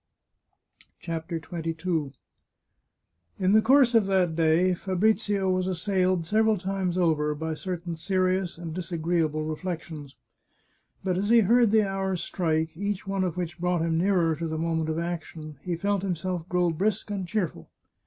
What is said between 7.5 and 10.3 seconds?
certain serious and disagreeable reflections.